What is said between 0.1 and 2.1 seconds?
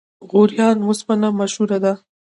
غوریان وسپنه مشهوره ده؟